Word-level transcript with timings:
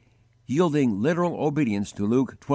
_Yielding 0.47 0.99
literal 0.99 1.35
obedience 1.35 1.91
to 1.91 2.07
Luke 2.07 2.35
xii. 2.43 2.49